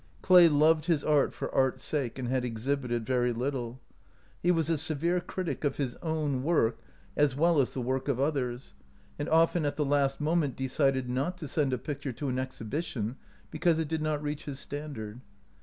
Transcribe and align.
Clay 0.23 0.49
loved 0.49 0.85
his 0.85 1.03
art 1.03 1.31
for 1.31 1.53
art's 1.53 1.83
sake, 1.83 2.17
and 2.17 2.27
had 2.27 2.43
exhibited 2.43 3.05
very 3.05 3.31
little. 3.31 3.79
He 4.41 4.49
was 4.49 4.65
i97 4.65 4.65
OUT 4.65 4.65
OF 4.65 4.65
BOHEMIA 4.65 4.75
a 4.75 4.87
severe 4.87 5.21
critic 5.21 5.63
of 5.63 5.77
his 5.77 5.95
own 6.01 6.41
work 6.41 6.79
as 7.15 7.35
well 7.35 7.61
as 7.61 7.75
the 7.75 7.81
work 7.83 8.07
of 8.07 8.19
others, 8.19 8.73
and 9.19 9.29
often 9.29 9.63
at 9.63 9.77
the 9.77 9.85
last 9.85 10.19
moment 10.19 10.55
decided 10.55 11.07
not 11.07 11.37
to 11.37 11.47
send 11.47 11.71
a 11.71 11.77
picture 11.77 12.13
to 12.13 12.29
an 12.29 12.39
exhibition 12.39 13.17
because 13.51 13.77
it 13.77 13.87
did 13.89 14.01
not 14.01 14.23
reach 14.23 14.45
his 14.45 14.57
stand 14.57 14.97
ard. 14.97 15.21